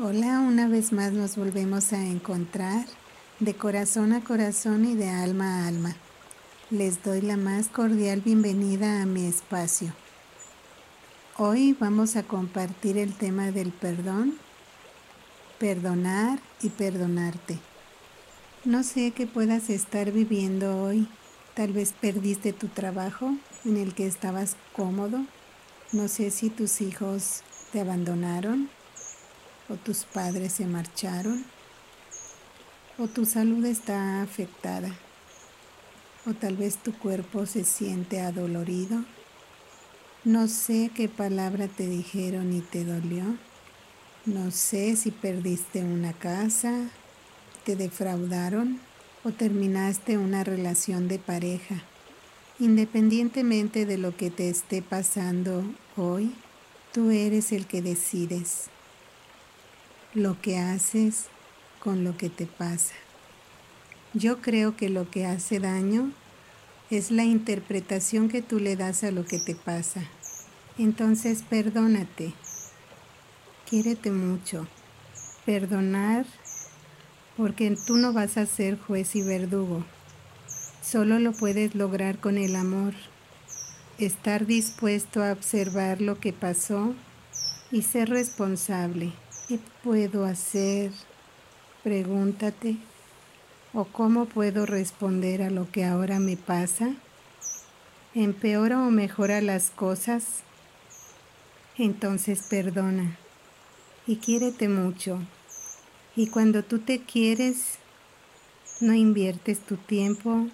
Hola, 0.00 0.38
una 0.38 0.68
vez 0.68 0.92
más 0.92 1.12
nos 1.12 1.34
volvemos 1.34 1.92
a 1.92 2.00
encontrar 2.00 2.86
de 3.40 3.54
corazón 3.54 4.12
a 4.12 4.22
corazón 4.22 4.84
y 4.84 4.94
de 4.94 5.08
alma 5.08 5.64
a 5.64 5.66
alma. 5.66 5.96
Les 6.70 7.02
doy 7.02 7.20
la 7.20 7.36
más 7.36 7.66
cordial 7.66 8.20
bienvenida 8.20 9.02
a 9.02 9.06
mi 9.06 9.26
espacio. 9.26 9.92
Hoy 11.36 11.76
vamos 11.80 12.14
a 12.14 12.22
compartir 12.22 12.96
el 12.96 13.12
tema 13.12 13.50
del 13.50 13.72
perdón, 13.72 14.38
perdonar 15.58 16.38
y 16.62 16.68
perdonarte. 16.68 17.58
No 18.64 18.84
sé 18.84 19.10
qué 19.10 19.26
puedas 19.26 19.68
estar 19.68 20.12
viviendo 20.12 20.80
hoy. 20.80 21.08
Tal 21.54 21.72
vez 21.72 21.92
perdiste 21.92 22.52
tu 22.52 22.68
trabajo 22.68 23.34
en 23.64 23.76
el 23.76 23.96
que 23.96 24.06
estabas 24.06 24.56
cómodo. 24.72 25.24
No 25.90 26.06
sé 26.06 26.30
si 26.30 26.50
tus 26.50 26.82
hijos 26.82 27.42
te 27.72 27.80
abandonaron 27.80 28.70
o 29.68 29.76
tus 29.76 30.04
padres 30.04 30.52
se 30.52 30.66
marcharon, 30.66 31.44
o 32.98 33.06
tu 33.06 33.24
salud 33.24 33.64
está 33.64 34.22
afectada, 34.22 34.90
o 36.26 36.34
tal 36.34 36.56
vez 36.56 36.76
tu 36.76 36.92
cuerpo 36.92 37.46
se 37.46 37.64
siente 37.64 38.20
adolorido. 38.20 39.04
No 40.24 40.48
sé 40.48 40.90
qué 40.94 41.08
palabra 41.08 41.68
te 41.68 41.86
dijeron 41.86 42.52
y 42.52 42.60
te 42.60 42.84
dolió. 42.84 43.24
No 44.26 44.50
sé 44.50 44.96
si 44.96 45.10
perdiste 45.10 45.82
una 45.84 46.12
casa, 46.12 46.90
te 47.64 47.76
defraudaron 47.76 48.80
o 49.24 49.30
terminaste 49.30 50.18
una 50.18 50.44
relación 50.44 51.08
de 51.08 51.18
pareja. 51.18 51.82
Independientemente 52.58 53.86
de 53.86 53.96
lo 53.96 54.16
que 54.16 54.30
te 54.30 54.50
esté 54.50 54.82
pasando 54.82 55.62
hoy, 55.96 56.34
tú 56.92 57.10
eres 57.10 57.52
el 57.52 57.66
que 57.66 57.80
decides 57.80 58.70
lo 60.14 60.40
que 60.40 60.58
haces 60.58 61.26
con 61.80 62.04
lo 62.04 62.16
que 62.16 62.30
te 62.30 62.46
pasa. 62.46 62.94
Yo 64.14 64.40
creo 64.40 64.76
que 64.76 64.88
lo 64.88 65.10
que 65.10 65.26
hace 65.26 65.60
daño 65.60 66.12
es 66.90 67.10
la 67.10 67.24
interpretación 67.24 68.28
que 68.28 68.40
tú 68.40 68.58
le 68.58 68.76
das 68.76 69.04
a 69.04 69.10
lo 69.10 69.26
que 69.26 69.38
te 69.38 69.54
pasa. 69.54 70.02
Entonces 70.78 71.42
perdónate, 71.42 72.32
quiérete 73.68 74.10
mucho. 74.10 74.66
Perdonar 75.44 76.26
porque 77.36 77.76
tú 77.86 77.96
no 77.96 78.12
vas 78.12 78.36
a 78.36 78.46
ser 78.46 78.78
juez 78.78 79.14
y 79.14 79.22
verdugo. 79.22 79.84
Solo 80.82 81.18
lo 81.18 81.32
puedes 81.32 81.74
lograr 81.74 82.18
con 82.18 82.38
el 82.38 82.56
amor. 82.56 82.94
Estar 83.98 84.46
dispuesto 84.46 85.22
a 85.22 85.32
observar 85.32 86.00
lo 86.00 86.18
que 86.18 86.32
pasó 86.32 86.94
y 87.70 87.82
ser 87.82 88.08
responsable. 88.08 89.12
¿Qué 89.48 89.58
puedo 89.82 90.26
hacer? 90.26 90.90
Pregúntate. 91.82 92.76
¿O 93.72 93.86
cómo 93.86 94.26
puedo 94.26 94.66
responder 94.66 95.40
a 95.40 95.48
lo 95.48 95.70
que 95.70 95.86
ahora 95.86 96.18
me 96.18 96.36
pasa? 96.36 96.90
¿Empeora 98.14 98.78
o 98.86 98.90
mejora 98.90 99.40
las 99.40 99.70
cosas? 99.70 100.42
Entonces 101.78 102.42
perdona 102.42 103.16
y 104.06 104.16
quiérete 104.16 104.68
mucho. 104.68 105.18
Y 106.14 106.26
cuando 106.26 106.62
tú 106.62 106.80
te 106.80 107.00
quieres, 107.00 107.78
no 108.80 108.92
inviertes 108.92 109.60
tu 109.60 109.76
tiempo 109.76 110.46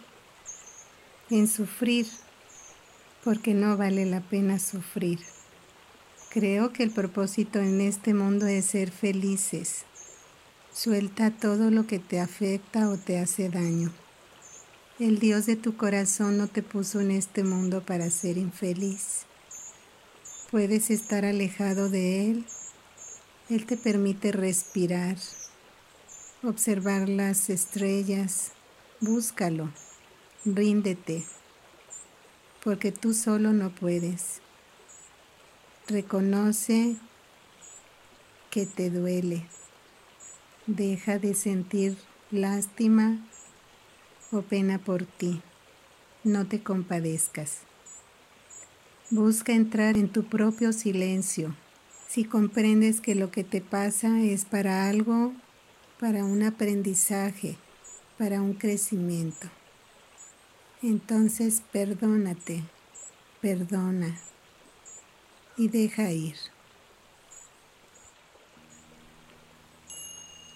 en 1.30 1.48
sufrir, 1.48 2.06
porque 3.24 3.54
no 3.54 3.76
vale 3.76 4.06
la 4.06 4.20
pena 4.20 4.60
sufrir. 4.60 5.18
Creo 6.34 6.72
que 6.72 6.82
el 6.82 6.90
propósito 6.90 7.60
en 7.60 7.80
este 7.80 8.12
mundo 8.12 8.48
es 8.48 8.64
ser 8.64 8.90
felices. 8.90 9.84
Suelta 10.72 11.30
todo 11.30 11.70
lo 11.70 11.86
que 11.86 12.00
te 12.00 12.18
afecta 12.18 12.88
o 12.88 12.96
te 12.96 13.20
hace 13.20 13.48
daño. 13.48 13.92
El 14.98 15.20
Dios 15.20 15.46
de 15.46 15.54
tu 15.54 15.76
corazón 15.76 16.36
no 16.36 16.48
te 16.48 16.64
puso 16.64 17.00
en 17.00 17.12
este 17.12 17.44
mundo 17.44 17.86
para 17.86 18.10
ser 18.10 18.36
infeliz. 18.36 19.26
Puedes 20.50 20.90
estar 20.90 21.24
alejado 21.24 21.88
de 21.88 22.28
Él. 22.28 22.44
Él 23.48 23.64
te 23.64 23.76
permite 23.76 24.32
respirar, 24.32 25.16
observar 26.42 27.08
las 27.08 27.48
estrellas. 27.48 28.50
Búscalo, 29.00 29.70
ríndete, 30.44 31.24
porque 32.64 32.90
tú 32.90 33.14
solo 33.14 33.52
no 33.52 33.72
puedes. 33.72 34.42
Reconoce 35.86 36.96
que 38.50 38.64
te 38.64 38.88
duele. 38.88 39.46
Deja 40.66 41.18
de 41.18 41.34
sentir 41.34 41.98
lástima 42.30 43.18
o 44.32 44.40
pena 44.40 44.78
por 44.78 45.04
ti. 45.04 45.42
No 46.22 46.46
te 46.46 46.62
compadezcas. 46.62 47.58
Busca 49.10 49.52
entrar 49.52 49.98
en 49.98 50.08
tu 50.08 50.24
propio 50.24 50.72
silencio. 50.72 51.54
Si 52.08 52.24
comprendes 52.24 53.02
que 53.02 53.14
lo 53.14 53.30
que 53.30 53.44
te 53.44 53.60
pasa 53.60 54.22
es 54.22 54.46
para 54.46 54.88
algo, 54.88 55.34
para 56.00 56.24
un 56.24 56.44
aprendizaje, 56.44 57.58
para 58.16 58.40
un 58.40 58.54
crecimiento, 58.54 59.48
entonces 60.80 61.62
perdónate, 61.72 62.62
perdona 63.42 64.16
y 65.56 65.68
deja 65.68 66.10
ir. 66.10 66.34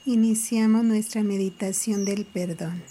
Iniciamos 0.05 0.85
nuestra 0.85 1.23
meditación 1.23 2.05
del 2.05 2.25
perdón. 2.25 2.83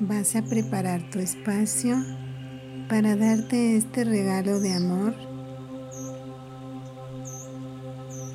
Vas 0.00 0.36
a 0.36 0.42
preparar 0.42 1.08
tu 1.10 1.18
espacio 1.18 1.96
para 2.88 3.16
darte 3.16 3.76
este 3.76 4.04
regalo 4.04 4.60
de 4.60 4.74
amor, 4.74 5.14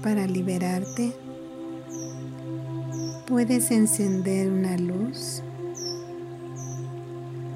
para 0.01 0.25
liberarte. 0.27 1.13
Puedes 3.27 3.71
encender 3.71 4.51
una 4.51 4.77
luz, 4.77 5.41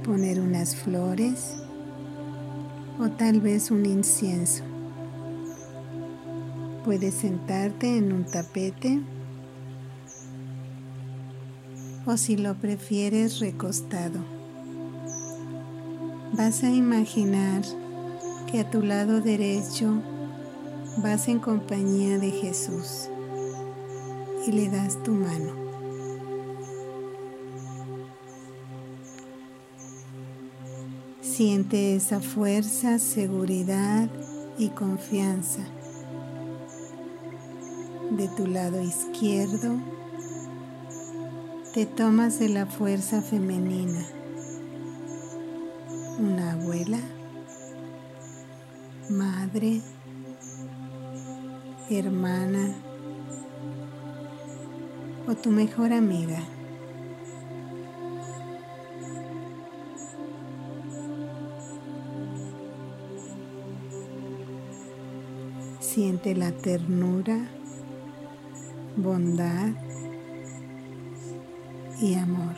poner 0.04 0.40
unas 0.40 0.76
flores 0.76 1.56
o 3.00 3.10
tal 3.10 3.40
vez 3.40 3.72
un 3.72 3.86
incienso. 3.86 4.64
Puedes 6.84 7.14
sentarte 7.14 7.98
en 7.98 8.12
un 8.12 8.26
tapete 8.26 9.02
o 12.06 12.18
si 12.18 12.36
lo 12.36 12.56
prefieres 12.56 13.40
recostado. 13.40 14.20
Vas 16.34 16.64
a 16.64 16.70
imaginar 16.70 17.62
que 18.52 18.60
a 18.60 18.70
tu 18.70 18.82
lado 18.82 19.22
derecho 19.22 20.02
vas 20.98 21.28
en 21.28 21.40
compañía 21.40 22.18
de 22.18 22.32
Jesús 22.32 23.10
y 24.46 24.52
le 24.52 24.70
das 24.70 25.02
tu 25.04 25.12
mano. 25.12 25.69
Siente 31.40 31.96
esa 31.96 32.20
fuerza, 32.20 33.00
seguridad 33.00 34.10
y 34.58 34.68
confianza. 34.68 35.62
De 38.12 38.28
tu 38.36 38.46
lado 38.46 38.82
izquierdo 38.82 39.78
te 41.74 41.86
tomas 41.86 42.40
de 42.40 42.50
la 42.50 42.66
fuerza 42.66 43.22
femenina. 43.22 44.06
Una 46.20 46.52
abuela, 46.52 47.00
madre, 49.10 49.80
hermana 51.90 52.76
o 55.26 55.36
tu 55.36 55.52
mejor 55.52 55.94
amiga. 55.94 56.44
Siente 66.00 66.34
la 66.34 66.54
ternura, 66.54 67.38
bondad 68.96 69.72
y 72.00 72.14
amor. 72.14 72.56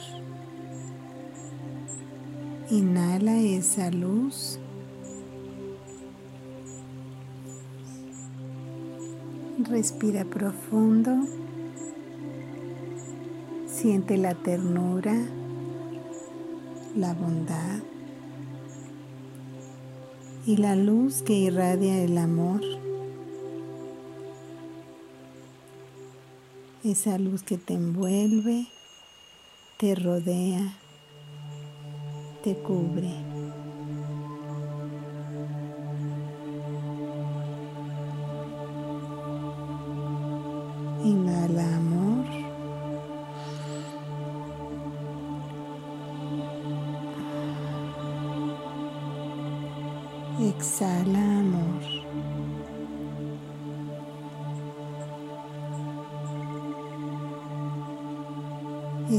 Inhala 2.70 3.40
esa 3.40 3.90
luz. 3.90 4.60
Respira 9.68 10.24
profundo. 10.24 11.26
Siente 13.66 14.18
la 14.18 14.36
ternura, 14.36 15.16
la 16.96 17.16
bondad 17.16 17.80
y 20.46 20.58
la 20.58 20.76
luz 20.76 21.24
que 21.24 21.34
irradia 21.34 22.04
el 22.04 22.20
amor 22.20 22.81
esa 26.92 27.18
luz 27.18 27.42
que 27.44 27.58
te 27.58 27.74
envuelve, 27.74 28.66
te 29.78 29.96
rodea, 29.96 30.78
te 32.44 32.56
cubre. 32.56 33.14
Inhala 41.04 41.76
amor. 41.78 42.26
Exhala 50.40 51.40
amor. 51.40 51.51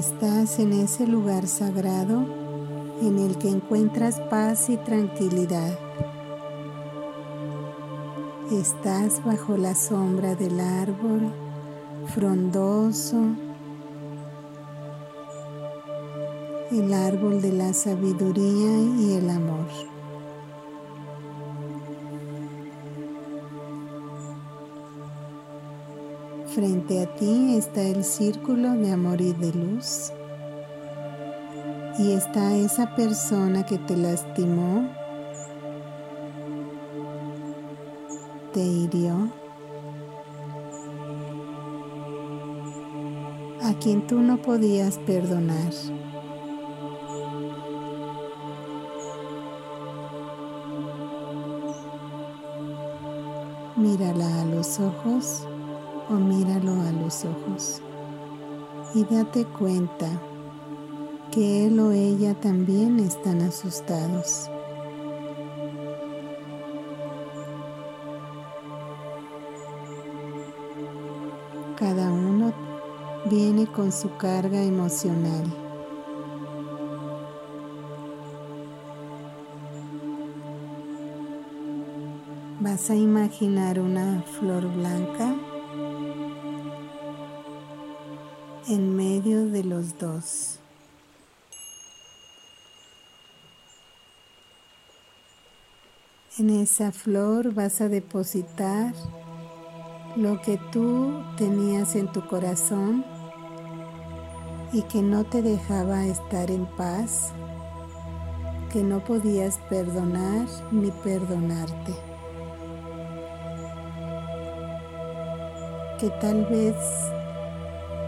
Estás 0.03 0.59
en 0.59 0.73
ese 0.73 1.07
lugar 1.07 1.47
sagrado 1.47 2.27
en 3.01 3.21
el 3.21 3.39
que 3.39 3.49
encuentras 3.49 4.19
paz 4.23 4.69
y 4.69 4.77
tranquilidad. 4.77 5.79
Estás 8.51 9.25
bajo 9.25 9.57
la 9.57 9.77
sombra 9.77 10.35
del 10.35 10.59
árbol 10.59 11.33
frondoso, 12.13 13.17
el 16.73 16.93
árbol 16.93 17.41
de 17.41 17.53
la 17.53 17.73
sabiduría 17.73 18.81
y 18.99 19.13
el 19.13 19.31
amor. 19.31 19.92
Frente 26.55 27.01
a 27.01 27.07
ti 27.15 27.57
está 27.57 27.81
el 27.81 28.05
círculo 28.05 28.73
de 28.73 28.93
amor 28.93 29.23
y 29.23 29.33
de 29.33 29.55
luz. 29.55 30.13
Y 31.99 32.13
está 32.13 32.55
esa 32.55 32.95
persona 32.95 33.65
que 33.65 33.79
te 33.79 33.97
lastimó, 33.97 34.87
te 38.53 38.61
hirió, 38.61 39.31
a 43.63 43.73
quien 43.81 44.07
tú 44.07 44.21
no 44.21 44.37
podías 44.37 44.99
perdonar. 44.99 45.73
Mírala 53.75 54.43
a 54.43 54.45
los 54.45 54.79
ojos 54.79 55.47
míralo 56.15 56.73
a 56.83 56.93
los 56.93 57.25
ojos 57.25 57.83
y 58.95 59.05
date 59.05 59.45
cuenta 59.45 60.09
que 61.31 61.67
él 61.67 61.81
o 61.81 61.93
ella 61.93 62.35
también 62.35 63.01
están 63.01 63.41
asustados. 63.41 64.51
Cada 71.77 72.13
uno 72.13 72.53
viene 73.31 73.67
con 73.67 73.91
su 73.91 74.15
carga 74.17 74.63
emocional. 74.63 75.45
Vas 82.61 82.91
a 82.91 82.95
imaginar 82.95 83.81
una 83.81 84.23
flor 84.39 84.69
blanca 84.73 85.35
los 89.65 89.99
dos. 89.99 90.59
En 96.39 96.49
esa 96.49 96.93
flor 96.93 97.53
vas 97.53 97.81
a 97.83 97.89
depositar 97.89 98.95
lo 100.17 100.41
que 100.41 100.59
tú 100.73 101.23
tenías 101.37 101.95
en 101.95 102.11
tu 102.11 102.27
corazón 102.27 103.05
y 104.73 104.81
que 104.83 105.03
no 105.03 105.25
te 105.25 105.43
dejaba 105.43 106.07
estar 106.07 106.51
en 106.51 106.65
paz, 106.65 107.33
que 108.73 108.83
no 108.83 109.05
podías 109.05 109.59
perdonar 109.69 110.47
ni 110.71 110.91
perdonarte. 110.91 111.95
Que 116.01 116.09
tal 116.21 116.47
vez 116.47 116.77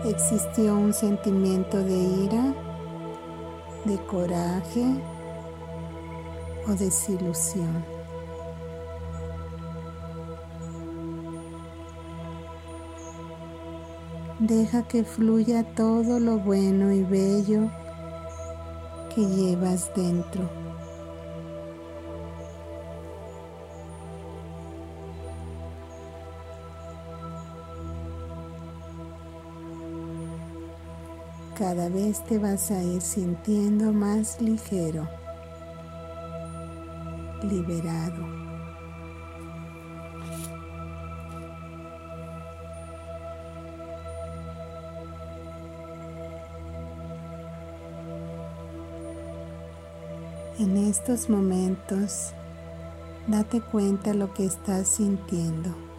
existió 0.04 0.74
un 0.74 0.92
sentimiento 0.92 1.78
de 1.78 1.96
ira, 1.96 2.54
de 3.84 3.96
coraje 4.06 4.84
o 6.68 6.72
desilusión. 6.72 7.84
Deja 14.38 14.82
que 14.82 15.04
fluya 15.04 15.64
todo 15.74 16.20
lo 16.20 16.38
bueno 16.38 16.92
y 16.92 17.02
bello 17.02 17.70
que 19.14 19.24
llevas 19.24 19.90
dentro. 19.94 20.63
Cada 31.54 31.88
vez 31.88 32.24
te 32.24 32.38
vas 32.38 32.70
a 32.72 32.82
ir 32.82 33.00
sintiendo 33.00 33.92
más 33.92 34.40
ligero, 34.40 35.08
liberado. 37.42 38.24
En 50.58 50.76
estos 50.76 51.28
momentos, 51.28 52.32
date 53.28 53.60
cuenta 53.60 54.12
lo 54.12 54.32
que 54.34 54.44
estás 54.44 54.88
sintiendo. 54.88 55.93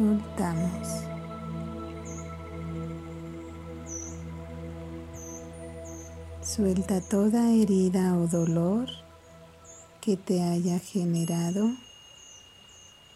Soltamos. 0.00 0.88
Suelta 6.42 7.02
toda 7.02 7.50
herida 7.50 8.16
o 8.16 8.26
dolor 8.26 8.88
que 10.00 10.16
te 10.16 10.42
haya 10.42 10.78
generado 10.78 11.74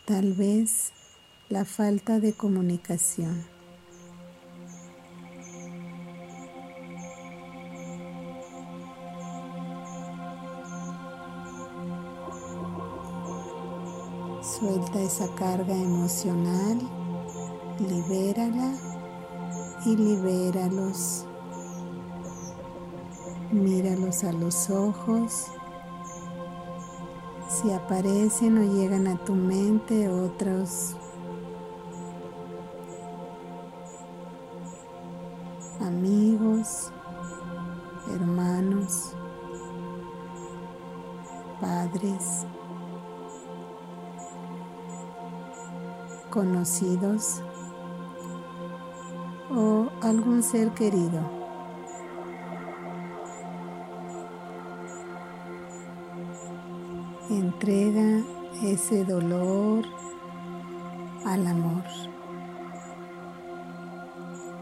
tal 0.04 0.34
vez 0.34 0.92
la 1.48 1.64
falta 1.64 2.20
de 2.20 2.34
comunicación. 2.34 3.53
Suelta 14.58 15.00
esa 15.00 15.26
carga 15.34 15.74
emocional, 15.74 16.78
libérala 17.80 18.72
y 19.84 19.96
libéralos. 19.96 21.26
Míralos 23.50 24.22
a 24.22 24.30
los 24.30 24.70
ojos. 24.70 25.48
Si 27.48 27.72
aparecen 27.72 28.58
o 28.58 28.62
llegan 28.62 29.08
a 29.08 29.16
tu 29.24 29.34
mente 29.34 30.08
otros 30.08 30.94
amigos, 35.80 36.92
hermanos, 38.08 39.16
padres, 41.60 42.46
conocidos, 46.34 47.40
o 49.54 49.88
algún 50.02 50.42
ser 50.42 50.72
querido. 50.72 51.20
Entrega 57.30 58.24
ese 58.64 59.04
dolor 59.04 59.84
al 61.24 61.46
amor. 61.46 61.84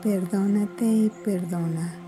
Perdónate 0.02 0.84
y 0.84 1.10
perdona. 1.24 2.01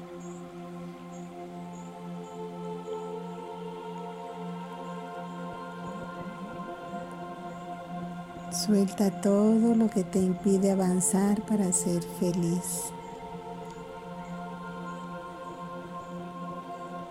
Suelta 8.64 9.10
todo 9.20 9.74
lo 9.74 9.90
que 9.90 10.04
te 10.04 10.18
impide 10.18 10.70
avanzar 10.70 11.42
para 11.42 11.70
ser 11.70 12.02
feliz. 12.02 12.84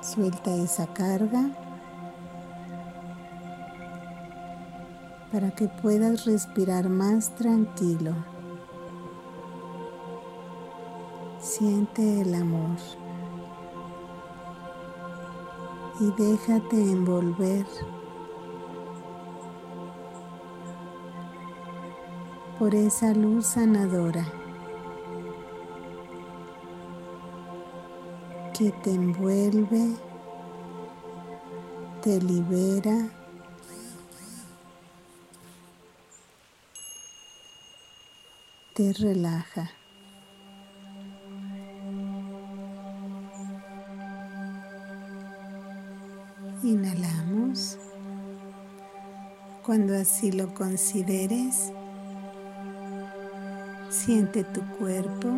Suelta 0.02 0.50
esa 0.56 0.88
carga 0.88 1.52
para 5.32 5.52
que 5.52 5.68
puedas 5.68 6.26
respirar 6.26 6.90
más 6.90 7.36
tranquilo. 7.36 8.16
Siente 11.40 12.22
el 12.22 12.34
amor 12.34 12.78
y 16.00 16.12
déjate 16.20 16.78
envolver 16.78 17.68
por 22.64 22.76
esa 22.76 23.14
luz 23.14 23.48
sanadora 23.48 24.26
que 28.58 28.72
te 28.72 28.92
envuelve, 28.92 29.98
te 32.02 32.22
libera, 32.22 33.10
te 38.74 38.94
relaja. 38.94 39.70
Inhalamos. 46.64 47.78
Cuando 49.66 49.98
así 49.98 50.32
lo 50.32 50.54
consideres, 50.54 51.74
Siente 54.06 54.44
tu 54.44 54.62
cuerpo. 54.78 55.30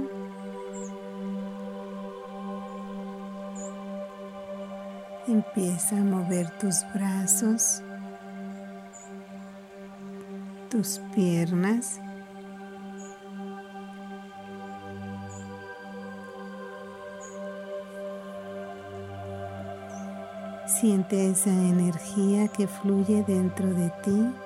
Empieza 5.27 5.97
a 5.97 6.03
mover 6.03 6.49
tus 6.57 6.83
brazos, 6.91 7.83
tus 10.71 10.99
piernas. 11.13 11.99
Siente 20.65 21.29
esa 21.29 21.51
energía 21.51 22.47
que 22.47 22.67
fluye 22.67 23.23
dentro 23.27 23.71
de 23.75 23.91
ti. 24.03 24.44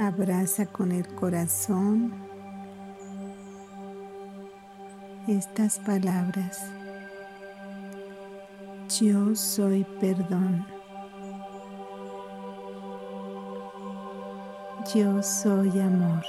Abraza 0.00 0.64
con 0.64 0.92
el 0.92 1.06
corazón 1.14 2.10
estas 5.28 5.78
palabras. 5.78 6.64
Yo 8.98 9.36
soy 9.36 9.84
perdón. 10.00 10.66
Yo 14.94 15.22
soy 15.22 15.78
amor. 15.80 16.24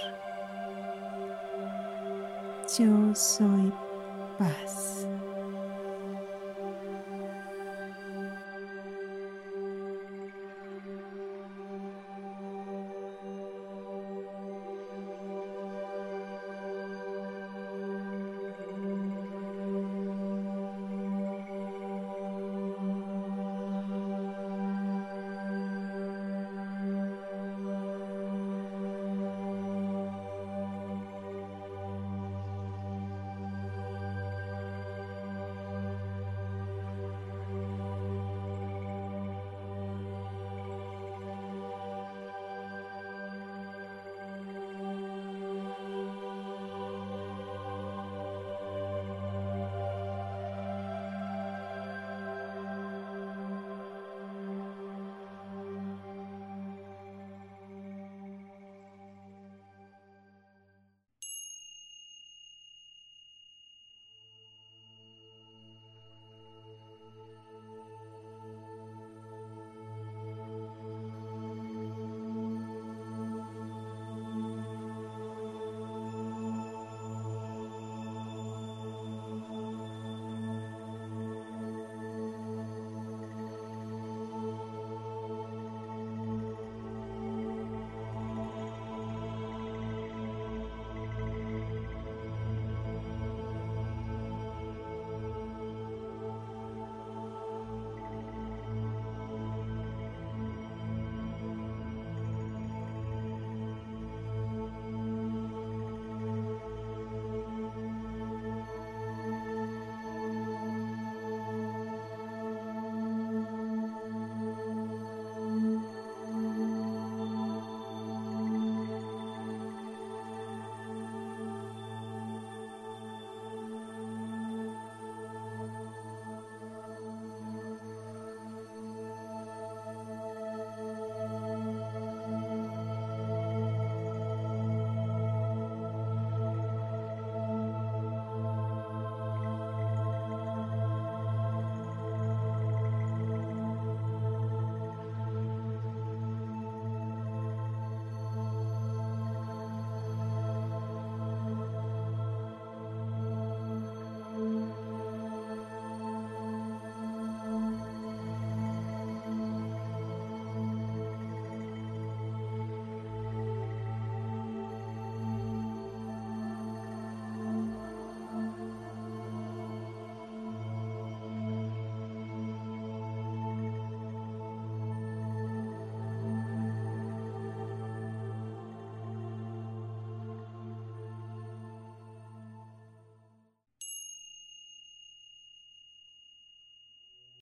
Yo 2.78 3.16
soy 3.16 3.72
paz. 4.38 5.08